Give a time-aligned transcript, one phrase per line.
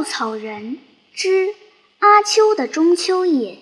[0.00, 0.78] 稻草人
[1.12, 1.50] 之
[1.98, 3.58] 阿秋的中秋夜。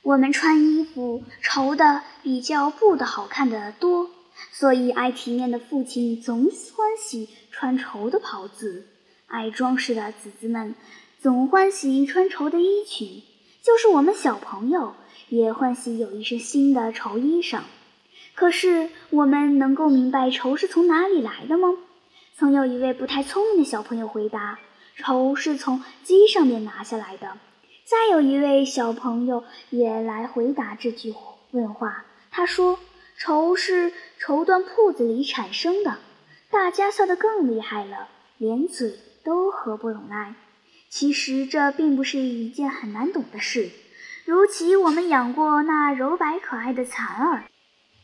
[0.00, 4.08] 我们穿衣服绸的比较布的好看的多，
[4.52, 8.86] 所以爱体面的父亲总欢喜穿绸的袍子，
[9.26, 10.74] 爱装饰的子子们
[11.20, 13.22] 总欢喜穿绸的衣裙。
[13.62, 14.94] 就是我们小朋友
[15.28, 17.60] 也欢喜有一身新的绸衣裳。
[18.34, 21.68] 可是我们能够明白绸是从哪里来的吗？
[22.34, 24.58] 曾有一位不太聪明的小朋友回答
[24.96, 27.38] ：“绸是从鸡上面拿下来的。”
[27.84, 31.14] 再有一位小朋友也来回答这句
[31.50, 32.78] 问话，他说
[33.18, 35.98] ：“绸是绸缎铺子里产生的。”
[36.50, 40.34] 大家笑得更厉害了，连嘴都合不拢来。
[40.88, 43.70] 其实这并不是一件很难懂的事。
[44.24, 47.44] 如其我们养过那柔白可爱的蚕儿，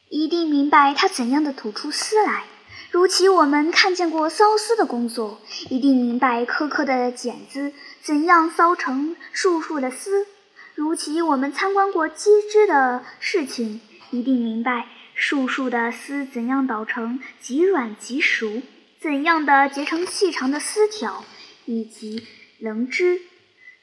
[0.09, 2.45] 一定明白它怎样的吐出丝来。
[2.91, 7.73] 如其我们看见过缫丝的工作，一定明白颗颗的茧子
[8.03, 10.27] 怎样缫成束束的丝；
[10.75, 18.61] 如其我们参观过织织的事情，一定明白束束的丝怎样捣成极软极熟，
[19.01, 21.25] 怎样的结成细长的丝条，
[21.67, 22.27] 以及
[22.59, 23.21] 棱织，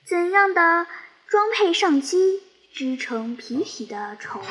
[0.05, 0.85] 怎样的
[1.29, 2.41] 装配上机
[2.73, 4.41] 织成皮匹的绸。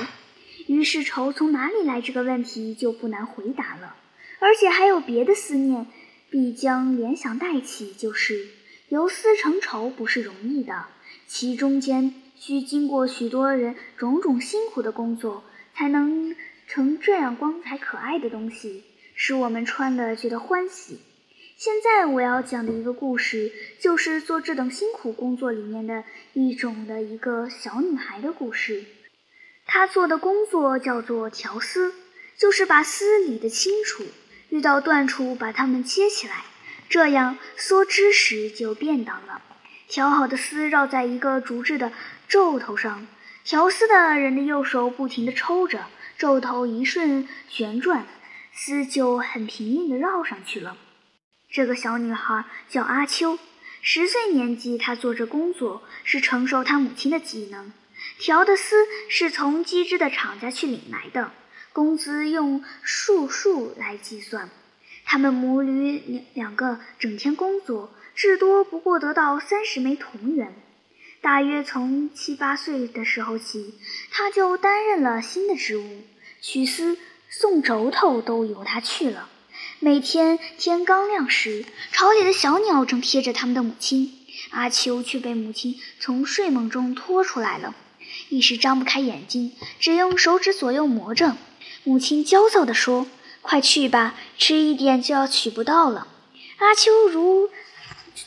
[0.66, 3.96] 于是，绸从哪里来这个问题就不难回答了。
[4.38, 5.86] 而且还有别的思念，
[6.30, 8.46] 必将联想带起，就是
[8.88, 10.86] 由丝成绸不是容易的，
[11.26, 15.42] 其中间需经过许多人种种辛苦的工作，
[15.74, 20.98] 才能成这样光彩可爱的东西，使我们穿了觉得欢喜。
[21.56, 28.84] 现在我要讲的一个故事，就是做这等辛苦工作里面的一种的一个小女孩的故事。
[29.64, 31.94] 她做的工作叫做调丝，
[32.36, 34.04] 就是把丝理得清楚。
[34.56, 36.44] 遇到断处，把它们接起来，
[36.88, 39.42] 这样梭织时就便当了。
[39.86, 41.92] 调好的丝绕在一个竹制的
[42.26, 43.06] 皱头上，
[43.44, 48.06] 调丝的人的右手不停地抽着，皱头一瞬旋转，
[48.54, 50.78] 丝就很平匀地绕上去了。
[51.50, 53.38] 这个小女孩叫阿秋，
[53.82, 57.74] 十岁年纪，她做这工作是承受她母亲的技能。
[58.18, 61.32] 调的丝是从机织的厂家去领来的。
[61.76, 64.48] 工资用数数来计算，
[65.04, 70.54] 他们母女两两个整天工作，至多不过得到三十枚铜元。
[71.20, 73.74] 大约从七八岁的时候起，
[74.10, 76.00] 他就担任了新的职务，
[76.40, 76.96] 取丝、
[77.28, 79.28] 送轴头都由他去了。
[79.78, 84.14] 每天天刚亮时，巢里的小鸟正贴着他们的母亲，
[84.48, 87.74] 阿秋却被母亲从睡梦中拖出来了，
[88.30, 91.36] 一时张不开眼睛，只用手指左右磨着。
[91.88, 93.06] 母亲焦躁地说
[93.42, 96.08] ：“快去吧，迟一点就要取不到了。”
[96.58, 97.48] 阿秋如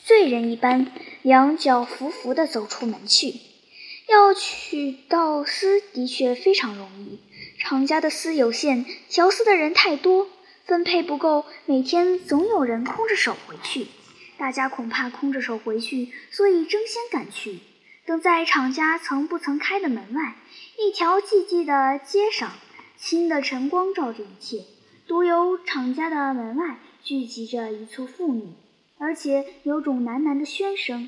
[0.06, 0.90] 罪人一般，
[1.24, 3.34] 两脚伏伏地走出门去。
[4.08, 7.20] 要取到丝的确非常容易，
[7.60, 10.30] 厂家的丝有限，调丝的人太多，
[10.66, 13.88] 分配不够，每天总有人空着手回去。
[14.38, 17.60] 大家恐怕空着手回去，所以争先赶去。
[18.06, 20.36] 等在厂家曾不曾开的门外，
[20.78, 22.54] 一条寂寂的街上。
[23.00, 24.66] 新的晨光照着一切，
[25.08, 28.50] 独有厂家的门外聚集着一簇妇女，
[28.98, 31.08] 而且有种喃喃的喧声。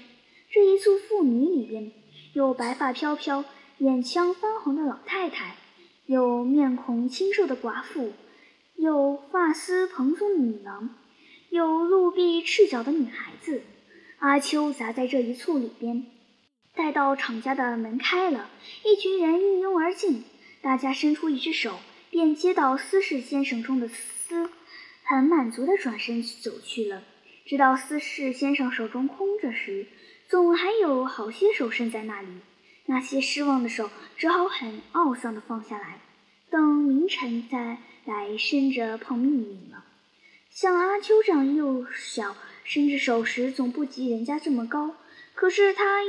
[0.50, 1.92] 这一簇妇女里边，
[2.32, 3.44] 有白发飘飘、
[3.80, 5.58] 眼腔翻红的老太太，
[6.06, 8.14] 有面孔清瘦的寡妇，
[8.78, 10.96] 有发丝蓬松的女郎，
[11.50, 13.64] 有露臂赤脚的女孩子。
[14.20, 16.06] 阿秋砸在这一簇里边。
[16.74, 18.50] 待到厂家的门开了，
[18.86, 20.24] 一群人一拥而进。
[20.62, 21.80] 大家伸出一只手，
[22.10, 24.50] 便接到司事先生中的丝，
[25.04, 27.04] 很满足地转身走去了。
[27.46, 29.88] 直到司事先生手中空着时，
[30.30, 32.28] 总还有好些手伸在那里。
[32.86, 36.00] 那些失望的手只好很懊丧地放下来，
[36.50, 39.86] 等明晨再来伸着碰命运了。
[40.50, 44.96] 像阿秋这样幼小，伸着手时总不及人家这么高，
[45.34, 46.02] 可是他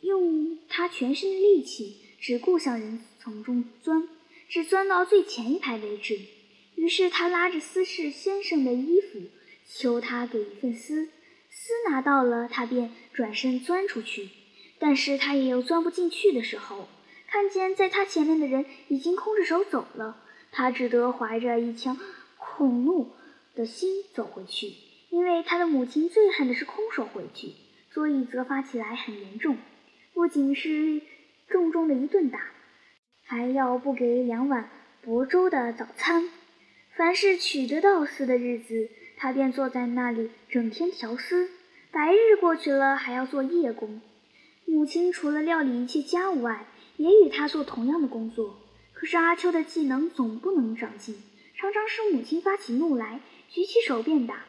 [0.00, 2.98] 用他全身的力气，只顾向人。
[3.20, 4.08] 丛中钻，
[4.48, 6.18] 只钻到最前一排为止。
[6.74, 9.20] 于是他拉着司事先生的衣服，
[9.64, 11.06] 求他给一份丝。
[11.48, 14.30] 丝拿到了，他便转身钻出去。
[14.80, 16.88] 但是他也有钻不进去的时候。
[17.28, 20.20] 看见在他前面的人已经空着手走了，
[20.50, 21.96] 他只得怀着一腔
[22.38, 23.12] 恐怒
[23.54, 24.72] 的心走回去。
[25.10, 27.52] 因为他的母亲最恨的是空手回去，
[27.92, 29.56] 所以责罚起来很严重，
[30.12, 31.00] 不仅是
[31.48, 32.40] 重重的一顿打。
[33.24, 34.70] 还要不给两碗
[35.02, 36.28] 薄粥的早餐。
[36.96, 41.50] 凡是取得到丝的日子，他便坐在那里整天调丝。
[41.90, 44.00] 白日过去了，还要做夜工。
[44.64, 46.66] 母亲除了料理一切家务外，
[46.96, 48.56] 也与他做同样的工作。
[48.92, 51.16] 可是阿秋的技能总不能长进，
[51.56, 53.20] 常常是母亲发起怒来，
[53.50, 54.44] 举起手便打。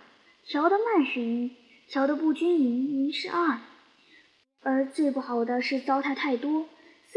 [0.46, 1.52] 调得慢是一，
[1.88, 3.60] 调得不均匀是二。
[4.62, 6.68] 而最不好的是糟蹋太多。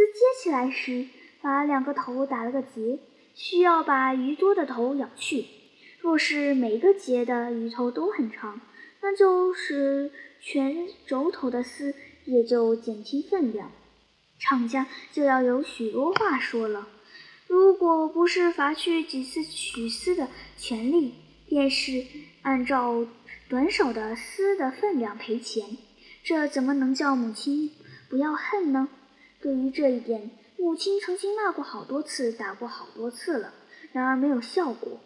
[0.00, 1.08] 丝接起来时，
[1.43, 3.00] 把两个头打了个结，
[3.35, 5.44] 需要把鱼多的头咬去。
[6.00, 8.62] 若是每个结的鱼头都很长，
[9.02, 10.11] 那就是
[10.41, 11.94] 全轴头的丝
[12.25, 13.73] 也就减轻分量，
[14.38, 16.88] 厂家就要有许多话说了。
[17.46, 21.12] 如果不是罚去几次取丝的权利，
[21.46, 22.06] 便是
[22.41, 23.06] 按照
[23.50, 25.76] 短少的丝的分量赔钱。
[26.25, 27.70] 这怎么能叫母亲
[28.08, 28.88] 不要恨呢？
[29.42, 33.54] 对于这一点，母亲曾经骂过好多次，打过好多次了，
[33.92, 35.00] 然而没有效果。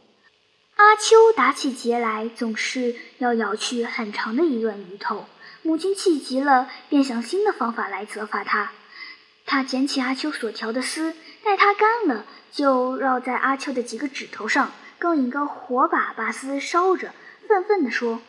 [0.75, 5.27] 阿秋打起结来，总是要咬去很长的一段鱼头。
[5.63, 8.73] 母亲气急了，便想新的方法来责罚他。
[9.47, 11.15] 他捡起阿秋所调的丝，
[11.45, 17.15] 待它干了，就绕在阿秋的几个指头上，更引个火把把丝烧着，
[17.47, 18.21] 愤愤地说：“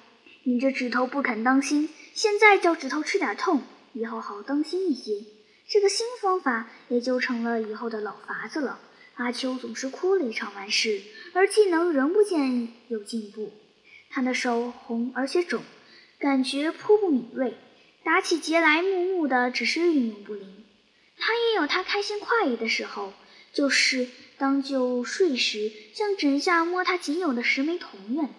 [0.45, 3.63] 你这指头不肯当心，现在叫指头吃点痛，
[3.93, 5.25] 以后好当心一些。”
[5.67, 8.79] 这个新方法也就成了以后的老法子了。
[9.15, 11.01] 阿秋总是哭了一场完事，
[11.33, 13.51] 而技能仍不见有进步。
[14.09, 15.63] 他的手红而且肿，
[16.19, 17.57] 感觉颇不敏锐，
[18.03, 20.65] 打起结来木木的，只是运用不灵。
[21.17, 23.13] 他也有他开心快意的时候，
[23.53, 24.07] 就是
[24.37, 28.29] 当就睡时，向枕下摸他仅有的十枚铜元。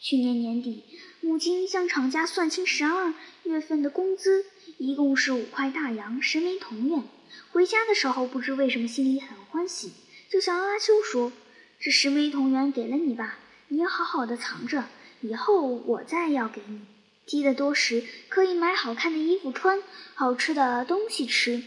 [0.00, 0.82] 去年年底，
[1.20, 3.12] 母亲向厂家算清十二
[3.44, 4.46] 月份的工资，
[4.78, 7.02] 一共是五块大洋，十枚铜元。
[7.50, 9.92] 回家的时候，不知为什么心里很欢喜。
[10.28, 11.32] 就向阿秋说
[11.80, 13.38] ：“这十枚铜元给了你吧，
[13.68, 14.84] 你要好好的藏着，
[15.20, 16.80] 以后我再要给你。
[17.26, 19.82] 积得多时，可以买好看的衣服穿，
[20.14, 21.62] 好吃的东西吃。”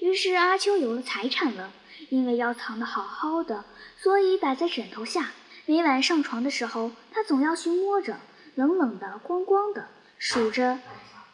[0.00, 1.72] 于是阿秋有了财产了。
[2.08, 3.64] 因为要藏得好好的，
[3.98, 5.32] 所以摆在枕头下。
[5.66, 8.18] 每晚上床的时候，他总要去摸着，
[8.54, 9.86] 冷冷的，光光的，
[10.18, 10.80] 数着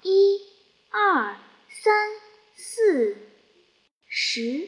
[0.02, 0.40] 一、
[0.98, 1.36] 二、
[1.68, 2.08] 三、
[2.56, 3.18] 四、
[4.08, 4.66] 十。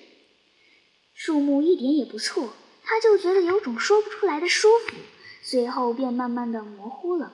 [1.14, 2.52] 数目一点也不错，
[2.84, 4.94] 他就觉得有种说不出来的舒服，
[5.40, 7.32] 随后便慢慢的模糊了。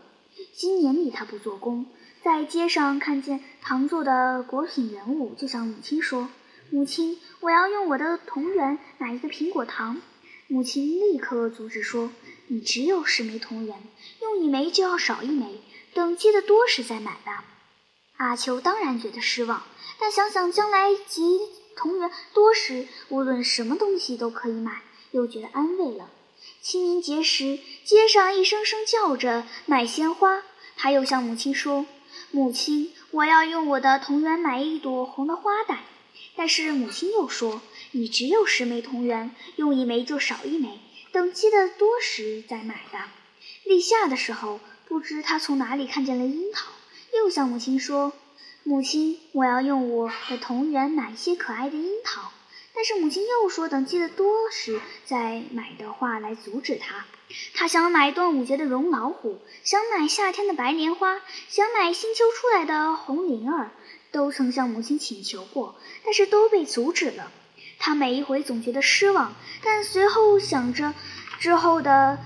[0.55, 1.87] 今年里他不做工，
[2.23, 6.29] 在街上看见糖做的果品人物，就向母亲说
[6.71, 10.01] ：“母亲，我要用我的铜元买一个苹果糖。”
[10.47, 12.13] 母亲立刻阻止说
[12.47, 13.77] ：“你只有十枚铜元，
[14.23, 15.63] 用一枚就要少一枚，
[15.95, 17.45] 等积得多时再买吧。”
[18.17, 19.65] 阿秋当然觉得失望，
[19.99, 21.41] 但想想将来集。
[21.77, 26.09] 同源多时，无论什么东西都可以买，又觉得安慰了。
[26.61, 30.43] 清明节时，街上一声声叫着买鲜花，
[30.77, 31.87] 他又向母亲说
[32.31, 35.81] ：“母亲，我要用我的铜元买一朵红的花带。”
[36.37, 40.79] 但是母亲又说：“你只有十枚铜元，用一枚就少一枚，
[41.11, 43.13] 等积得多时再买吧。”
[43.65, 46.71] 立夏的时候，不知他从哪里看见了樱桃，
[47.19, 48.13] 又向母亲说。
[48.67, 52.33] 母亲，我要用我的铜元买一些可爱的樱桃，
[52.75, 57.05] 但是母亲又说等积得多时再买的话来阻止他。
[57.53, 61.21] 他想买端午节的绒老虎，想买夏天的白莲花，
[61.51, 63.71] 想买新秋出来的红铃儿，
[64.11, 67.31] 都曾向母亲请求过，但是都被阻止了。
[67.79, 70.95] 他每一回总觉得失望，但随后想着
[71.39, 72.19] 之后的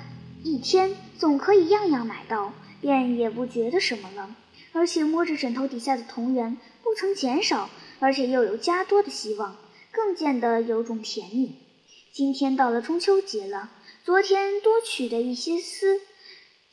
[0.45, 4.37] 一天总可以样样买到，便也不觉得什么了。
[4.79, 7.69] 而且摸着枕头底下的铜元不曾减少，
[7.99, 9.57] 而且又有加多的希望，
[9.91, 11.57] 更见得有种甜蜜。
[12.13, 13.73] 今天到了中秋节了，
[14.05, 16.01] 昨天多取的一些丝，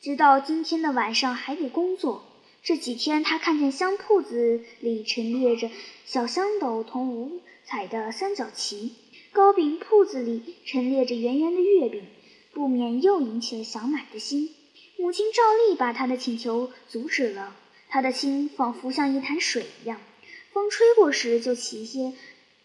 [0.00, 2.24] 直到今天的晚上还得工作。
[2.62, 5.68] 这几天他看见香铺子里陈列着
[6.04, 8.94] 小香斗同五彩的三角旗，
[9.32, 12.04] 糕饼铺子里陈列着圆圆的月饼，
[12.52, 14.54] 不免又引起了想买的心。
[14.96, 17.56] 母亲照例把他的请求阻止了。
[17.96, 19.98] 他的心仿佛像一潭水一样，
[20.52, 22.12] 风吹过时就起一些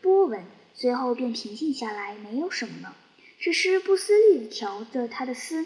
[0.02, 2.94] 波纹，随后便平静下来，没有什么了，
[3.40, 5.66] 只是不思虑地调着他的丝。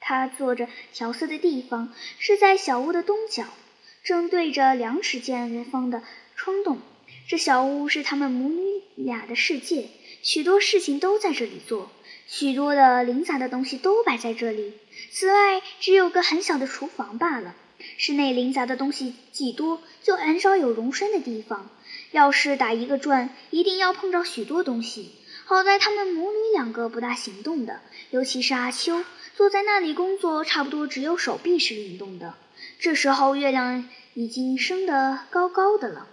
[0.00, 3.44] 他坐着调色的地方是在小屋的东角，
[4.02, 6.02] 正对着两尺见方的
[6.34, 6.78] 窗洞。
[7.28, 9.90] 这小屋是他们母女俩的世界，
[10.22, 11.90] 许多事情都在这里做，
[12.26, 14.72] 许多的零杂的东西都摆在这里。
[15.10, 17.54] 此外，只有个很小的厨房罢了。
[17.96, 21.70] 室内零杂的东西既多，就很少有容身的地方。
[22.10, 25.12] 要是打一个转，一定要碰着许多东西。
[25.44, 27.80] 好在他们母女两个不大行动的，
[28.10, 29.04] 尤其是阿秋，
[29.36, 32.34] 坐在那里工作，差不多只有手臂是运动的。
[32.78, 36.08] 这时候月亮已经升得高高的了，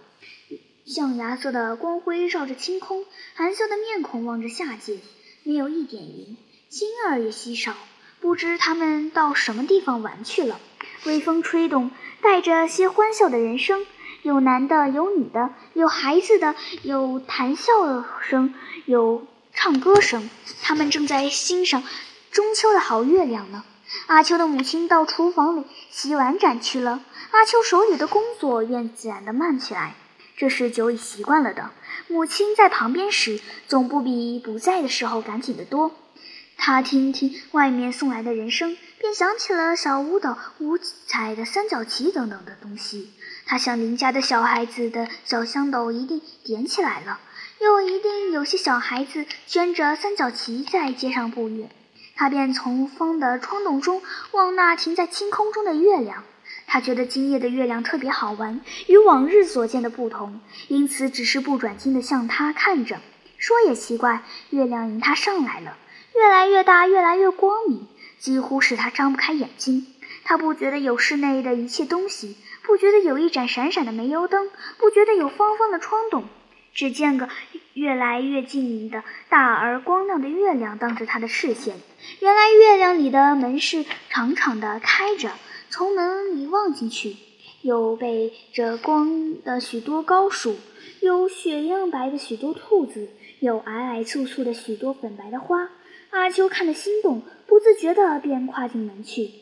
[0.84, 3.04] 象牙色的光辉照着青空，
[3.34, 4.98] 含笑的面孔望着下界，
[5.42, 6.36] 没有一点云，
[6.68, 7.74] 星儿也稀少，
[8.20, 10.60] 不知他们到什么地方玩去了。
[11.04, 11.90] 微风吹动，
[12.22, 13.86] 带着些欢笑的人声，
[14.22, 18.54] 有男的，有女的，有孩子的，有谈笑声，
[18.86, 20.30] 有唱歌声，
[20.62, 21.82] 他们正在欣赏
[22.30, 23.64] 中秋的好月亮呢。
[24.06, 29.94] 阿秋的母亲到厨房里洗碗盏去了，阿秋手里的工作便自然的慢起来。
[30.36, 31.70] 这是久已习惯了的。
[32.08, 35.92] 母亲在旁边时，总不比不在的时候赶紧得多。
[36.56, 43.12] 他听听外面送来的人声，便想起了小屋的五彩的三角旗等等的东西。
[43.44, 47.20] 他想邻家的小孩子的小香斗一定点起来了，
[47.60, 51.68] 又一定有些小孩子卷着三角旗在街上步月。
[52.16, 54.00] 他便从风的窗洞中
[54.32, 56.24] 望那停在青空中的月亮。
[56.66, 63.02] 他觉得今夜的月亮特别好玩，与往日所见的不同，因此只是不转睛地向他看着。
[63.36, 65.76] 说也奇怪，月亮迎他上来了，
[66.14, 67.86] 越来越大，越来越光明，
[68.24, 69.86] 几乎使他张不开眼睛。
[70.24, 76.24] 他不觉得有室内的一切东西，不觉得有一盏闪闪的煤油灯，不觉得有方方的窗洞。
[76.72, 77.28] 只见个
[77.74, 81.76] 越来越近的大而光亮的月亮当着他的视线。
[82.20, 85.32] 原来月亮里的门是长长的开着，
[85.68, 87.16] 从门里望进去，
[87.60, 90.56] 有背着光的许多高树，
[91.02, 95.68] 有雪样白的许多兔子，有矮矮簇簇的许多粉白的花。
[96.14, 99.32] 阿秋看得心动，不自觉地便跨进门去。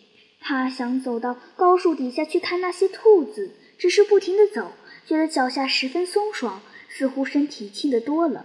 [0.41, 4.73] 他想走到高树底下去看那些兔子，只是不停地走，
[5.07, 6.63] 觉得脚下十分松爽。
[6.89, 8.45] 似乎身体轻得多了。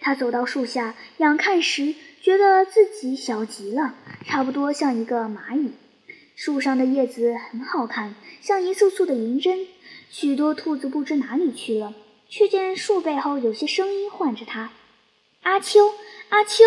[0.00, 3.94] 他走到树下仰看时，觉得自己小极了，
[4.24, 5.72] 差不多像一个蚂蚁。
[6.34, 9.66] 树上的叶子很好看，像一簇簇的银针。
[10.10, 11.94] 许多兔子不知哪里去了，
[12.28, 14.70] 却见树背后有些声音唤着他
[15.42, 15.92] ：“阿秋，
[16.28, 16.64] 阿秋！”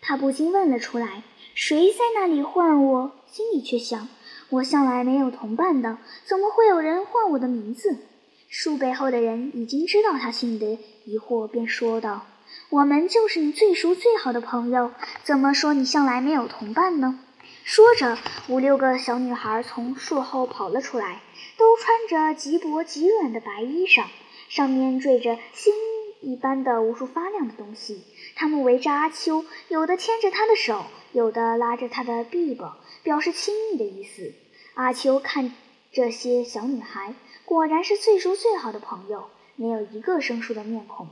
[0.00, 1.22] 他不禁问了出来
[1.54, 4.08] ：“谁在那里唤我？”心里却想
[4.50, 7.98] ：“我向来没有同伴的，怎么会有人唤我的名字？”
[8.48, 12.24] 树背后的人已经知道他心里的疑惑，便说道
[12.70, 17.20] ：“我们就是你最熟最好的朋友，怎么说你向来没有同伴呢？”
[17.64, 18.16] 说着，
[18.48, 21.20] 五六个小女孩从树后跑了出来，
[21.58, 24.04] 都穿着极薄极软的白衣裳，
[24.48, 25.74] 上面缀着星
[26.22, 28.02] 一般的无数发亮的东西。
[28.40, 34.32] 他们围着阿秋，有的牵着他的手，有的拉着他的臂膀，表示亲密的意思。
[34.74, 35.52] 阿秋看
[35.90, 37.14] 这些小女孩。
[37.44, 39.24] 果然是最熟最好的朋友，
[39.56, 41.08] 没有一个生疏的面孔。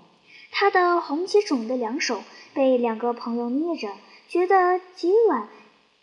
[0.52, 2.22] 他的红且肿的两手
[2.54, 3.88] 被两个朋友捏着，
[4.28, 5.48] 觉得极软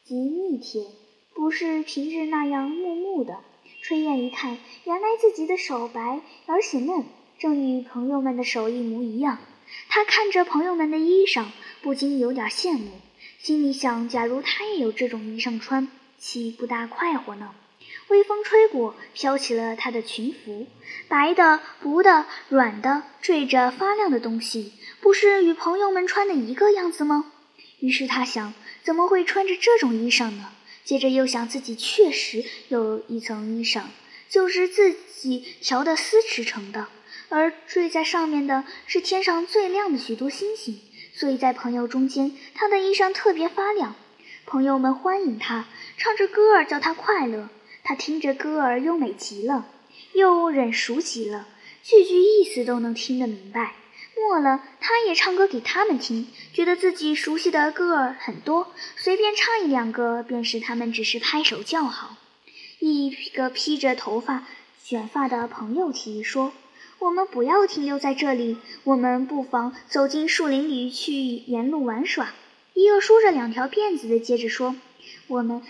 [0.04, 0.88] 极腻贴，
[1.34, 3.38] 不是平日那样木木的。
[3.82, 7.06] 春燕一看，原来自己的手白而且嫩，
[7.40, 9.38] 正与朋友们的手一模一样。
[9.90, 11.46] 他看着朋友们的衣裳，
[11.82, 13.00] 不禁有点羡慕，
[13.40, 15.88] 心里想：假如他也有这种衣裳穿，
[16.18, 17.52] 岂不大快活呢？
[18.10, 20.68] 微风吹过，飘起了他的裙服，
[21.08, 27.32] 白的、薄的、软的，缀着发亮的东西，不是与朋友们穿的一个样子吗？
[27.80, 28.54] 于是他想，
[28.84, 30.52] 怎么会穿着这种衣裳呢？
[30.84, 33.84] 接着又想，自己确实有一层衣裳，
[34.30, 36.88] 就是自己调的丝织成的，
[37.34, 40.80] 而缀在上面的是天上最亮的许多星星，
[41.16, 43.96] 所以在朋友中间，他的衣裳特别发亮。
[44.46, 45.66] 朋友们欢迎他，
[45.98, 47.50] 唱着歌儿叫他快乐。
[47.84, 49.66] 他听着歌儿，优美极了，
[50.14, 51.48] 又忍熟极了，
[51.82, 53.74] 句句意思都能听得明白。
[54.16, 62.16] 末了，他也唱歌给他们听，觉得自己熟悉的歌儿很多，随便唱一两个，便是他们只是拍手叫好。
[62.78, 64.46] 一个披着头发
[64.84, 66.54] 卷发的朋友提议说
[67.04, 68.56] ：“我们不要停留在这里，
[68.86, 72.34] 我们不妨走进树林里去沿路玩耍。”
[72.74, 74.74] 一个梳着两条辫子的接着说。
[75.28, 75.62] 我们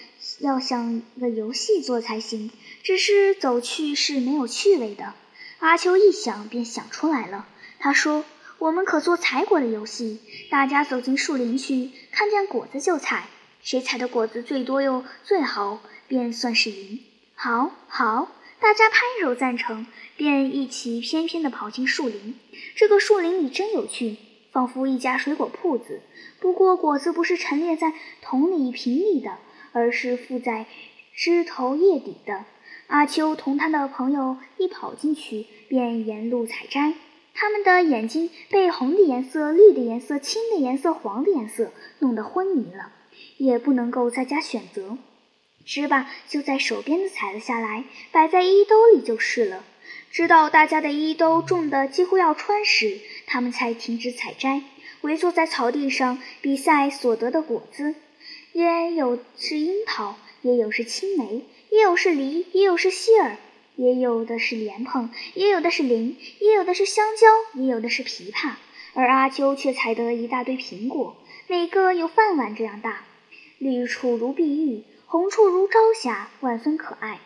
[0.42, 2.52] 要想个游戏做才行，
[2.84, 5.16] 只是走去是没有趣味的。
[5.58, 7.48] 阿秋一想便想出来了，
[7.80, 8.24] 他说
[8.60, 10.20] ：“我们可做采果的游戏，
[10.52, 13.28] 大家走进树林去，看见果子就采，
[13.64, 17.00] 谁采的果子最多又最好，便算是赢。”
[17.34, 18.32] 好，好，
[18.64, 22.40] 大家拍手赞成，便一起翩翩地跑进树林。
[22.78, 24.16] 这个树林里真有趣，
[24.54, 26.00] 仿佛一家水果铺子。
[26.40, 27.92] 不过果子不是陈列在
[28.22, 29.38] 桶里瓶里的，
[29.74, 30.66] 而是附在
[31.14, 32.46] 枝头叶底的。
[32.88, 36.94] 阿秋同他的朋友一跑进去，便沿路采摘。
[37.34, 42.94] 他们的眼睛被红的颜色、绿的颜色、青的颜色、黄的颜色弄得昏迷了，
[43.36, 44.98] 也不能够再加选择。
[45.66, 49.64] 只把就在手边的采了下来，摆在衣兜里就是了。
[50.12, 54.62] 直到大家的衣兜重的几乎要穿时，他们才停止采摘，
[55.02, 57.96] 围坐在草地上比赛所得的果子。
[58.52, 63.38] 也有是樱桃，也有是青梅，也有是梨，也有是杏儿，
[63.76, 68.52] 也有的是莲蓬，也有的是梨，也有的是香蕉，也有的是枇杷。
[68.94, 71.18] 而阿秋却采得一大堆苹果，
[71.48, 73.06] 每个有饭碗这样大，
[73.58, 77.20] 绿处如碧玉，红处如朝霞，万分可爱。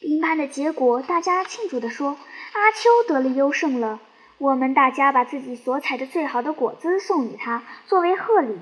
[0.00, 2.16] 评判的结果，大家庆祝地说
[2.54, 4.00] ：“阿秋得了优胜了。”
[4.40, 8.56] 我们大家把自己所采的最好的果子送与他，作为贺礼。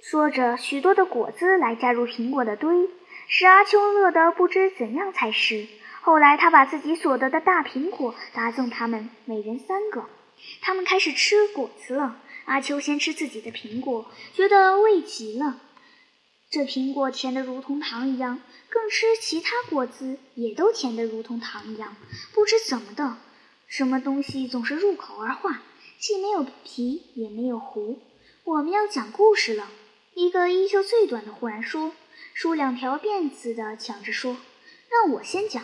[0.00, 2.88] 说着，许多的果子来加入苹果的堆，
[3.26, 5.66] 使阿秋乐得不知怎样才是。
[6.00, 10.04] 后来，他把自己所得的大苹果打赠他们，每人三个。
[10.60, 12.18] 他们开始吃果子了。
[12.44, 15.56] 阿秋先吃自己的苹果，觉得味极了。
[16.50, 18.40] 这苹果甜得如同糖一样，
[18.70, 21.94] 更吃其他果子也都甜得如同糖一样。
[22.32, 23.18] 不知怎么的，
[23.66, 25.60] 什么东西总是入口而化，
[25.98, 27.96] 既没有皮也没有核。
[28.44, 29.68] 我们要讲故事了。
[30.14, 31.92] 一个衣袖最短的忽然说
[32.32, 34.38] ：“梳两条辫子的抢着说，
[34.88, 35.62] 让我先讲。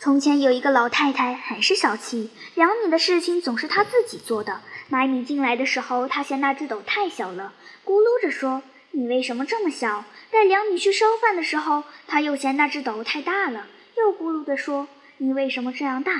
[0.00, 4.60] 从前有一个老太太，很是小气，量米的事情总是她自己做的。
[4.88, 8.64] 买米进来的时候，她嫌那只斗太小了，咕噜着说
[8.96, 14.86] ：‘你为什么这么小？’带两米去烧饭的时候，他又嫌那只斗太大了，又咕噜地说
[15.18, 16.12] ：‘你为什么这样大？’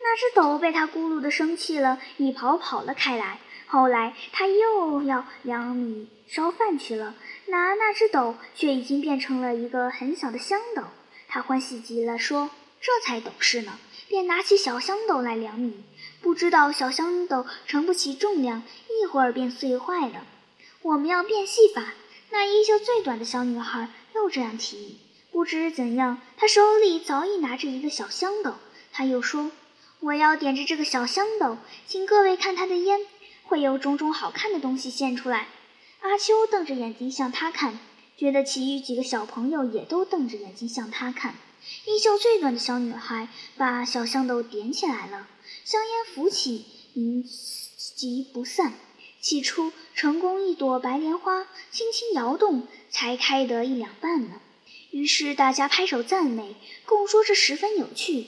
[0.00, 3.38] 那只斗被他咕噜的生气了，一跑跑了开来。
[3.66, 7.14] 后来他又要两米。”烧饭去了，
[7.46, 10.82] 拿那只斗却已经变成了一个很小的香斗。
[11.26, 12.50] 他欢喜极了，说
[12.82, 15.84] ：“这才懂事呢。”便拿起小香斗来量米，
[16.20, 20.26] 不知道小香斗承不起重量，一会儿便碎坏了。
[20.82, 21.94] 我们要变戏法。
[22.30, 24.98] 那衣袖最短的小女孩又这样提议。
[25.30, 28.54] 不知怎样，她手里早已拿着一个小香斗。
[28.92, 29.52] 她又说
[30.00, 33.00] ：“我要点着这个小香斗，请各位看它的烟，
[33.44, 35.48] 会有种种好看的东西现出来。”
[36.00, 37.78] 阿秋瞪着眼睛向他看，
[38.16, 41.34] 觉得其余几个小朋友也都瞪着眼睛向他看。
[41.84, 45.26] 衣袖最短的小女孩把小香斗点起来了，
[45.64, 46.64] 香烟浮起，
[46.94, 48.74] 凝集不散。
[49.20, 54.40] 起初，成功一朵白莲花轻轻摇动，才开得一两瓣呢。
[54.90, 56.54] 于是大家拍手赞美，
[56.86, 58.26] 共说这十分有趣。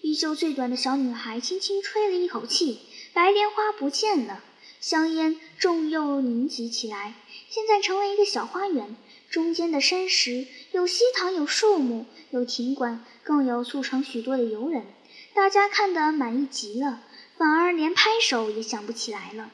[0.00, 2.80] 衣袖最短的小女孩轻轻吹了一口气，
[3.12, 4.42] 白莲花不见了。
[4.80, 7.14] 香烟重又凝集起来，
[7.48, 8.96] 现在成为一个小花园。
[9.30, 14.84] 中间的山石有溪塘，有树木，有亭馆，更有促成许多的游人。
[15.34, 17.00] 大家看得满意极了，
[17.38, 19.50] 反而连拍手也想不起来了。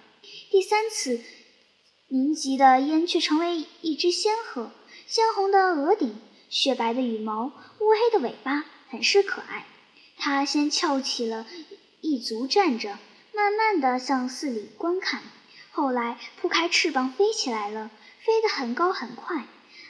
[0.50, 1.20] 第三次
[2.08, 4.70] 凝集的烟却成为一只仙鹤，
[5.06, 6.16] 鲜红的额顶，
[6.48, 7.46] 雪白的羽毛，
[7.80, 9.66] 乌黑的尾巴，很是可爱。
[10.16, 11.46] 它先翘起了
[12.00, 12.98] 一足站着。
[13.34, 15.22] 慢慢地向寺里观看，
[15.70, 19.44] 后来铺开翅膀飞起来了，飞得很高很快。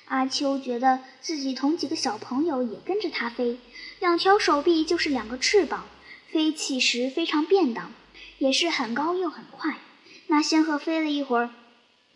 [0.07, 3.59] 阿秋觉得自己同几个小朋友也跟着它飞，
[4.01, 5.87] 两条手臂就是两个翅膀，
[6.31, 7.95] 飞起时非常便当，
[8.39, 9.79] 也是很高又很快。
[10.29, 11.51] 那仙鹤飞了一会儿，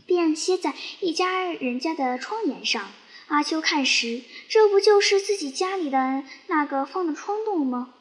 [0.06, 2.90] 便歇在一家人家的窗沿上。
[3.28, 7.94] 阿秋看时，这不就是自己家里的那个放的窗洞吗？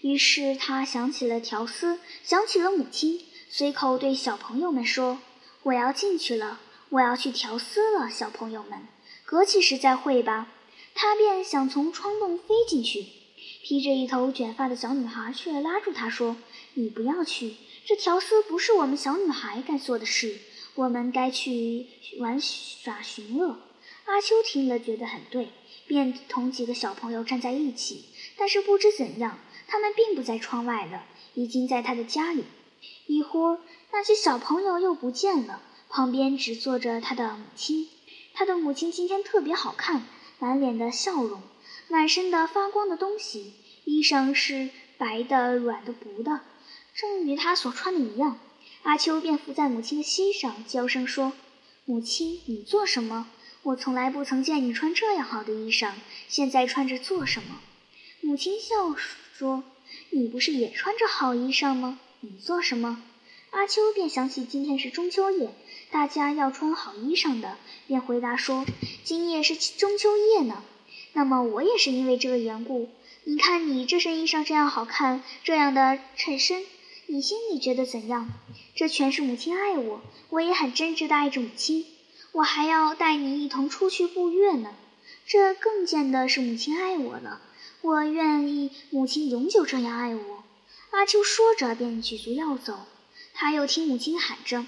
[0.00, 5.18] 于是他想起了条丝，想起了母亲，随口对小朋友们说
[5.64, 8.88] ：“我要进去了，我要去调丝了。”小朋友们，
[9.26, 10.48] 隔几时再会吧。
[10.94, 13.04] 他便想从窗洞飞进去，
[13.62, 16.38] 披着一头卷发的小女孩却拉住他说
[16.74, 17.56] ：“你不要去，
[17.88, 20.40] 这条丝不是我们小女孩该做的事，
[20.74, 21.86] 我们该去
[22.18, 23.60] 玩耍寻乐。”
[24.04, 25.48] 阿秋听了觉得很对，
[25.86, 28.04] 便同几个小朋友站在一起，
[28.36, 29.38] 但是不知怎样。
[29.66, 32.44] 他们并不在窗外了，已经在他的家里。
[33.06, 33.58] 一会儿，
[33.90, 37.88] 那些小朋友又不见了，旁边只坐着他的母亲。
[38.34, 40.02] 他的母亲今天特别好看，
[40.38, 41.40] 满脸的笑容，
[41.88, 43.54] 满身的发光的东西，
[43.86, 46.42] 衣裳是白的、软的、薄的，
[47.00, 48.40] 正与他所穿的一样。
[48.82, 51.32] 阿秋便伏在母亲的膝上，娇声说
[51.86, 53.28] ：“母亲，你做什么？
[53.62, 55.92] 我从来不曾见你穿这样好的衣裳，
[56.28, 57.60] 现在穿着做什么？”
[58.20, 58.96] 母亲笑
[59.32, 59.62] 说。
[60.10, 62.00] ：“你不是也穿着好衣裳吗？
[62.20, 63.00] 你做什么？”
[63.50, 65.54] 阿秋便想起今天是中秋夜，
[65.92, 67.56] 大家要穿好衣裳的，
[67.86, 68.66] 便回答说
[69.04, 70.64] ：“今夜是中秋夜呢。”
[71.14, 72.90] 那么我也是因为这个缘故。
[73.22, 76.62] 你看你这身衣裳这样好看，这样的衬衫，
[77.10, 78.28] 你心里觉得怎样？
[78.74, 81.86] 这全是母亲爱我，我也很真挚的爱着母亲。
[82.32, 84.74] 我还要带你一同出去步月呢。
[85.26, 87.40] 这更见的是母亲爱我了。
[87.80, 90.44] 我愿意母亲永久这样爱我。
[90.90, 92.80] 阿秋说着，便举足要走。
[93.32, 94.66] 他又听母亲喊着：“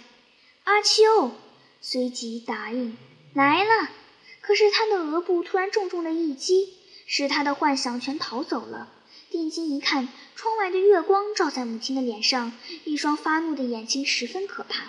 [0.65, 1.33] 阿秋！”
[1.83, 2.97] 随即答应
[3.35, 3.91] 来了。
[4.41, 6.73] 可是他的额部突然重重的一击，
[7.07, 8.89] 使他的幻想全逃走了。
[9.31, 12.53] 定睛一看，窗外的月光照在母亲的脸上，
[12.85, 14.87] 一双发怒的眼睛十分可怕。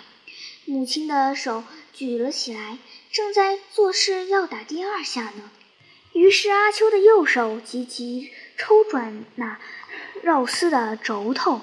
[0.64, 2.78] 母亲的手举了起来，
[3.12, 5.50] 正在做事要打第二下呢。
[6.12, 9.60] 于是阿秋的右手急急抽转那
[10.22, 11.60] 绕丝的轴头，